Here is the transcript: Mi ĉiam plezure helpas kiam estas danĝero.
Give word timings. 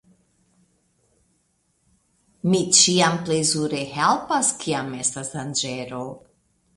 Mi 2.51 2.61
ĉiam 2.77 3.19
plezure 3.27 3.81
helpas 3.97 4.49
kiam 4.65 4.89
estas 5.03 5.31
danĝero. 5.35 6.01